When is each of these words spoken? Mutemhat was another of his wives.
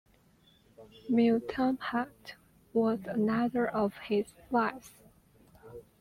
Mutemhat 1.11 2.33
was 2.73 3.01
another 3.05 3.67
of 3.67 3.95
his 3.97 4.33
wives. 4.49 4.93